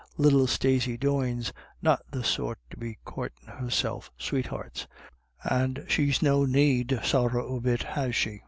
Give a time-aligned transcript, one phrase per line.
[0.17, 4.87] Little Stacey Doyne's not the sort to be coortin' herself sweethearts;
[5.43, 8.39] and she's no need, sorra a bit has she.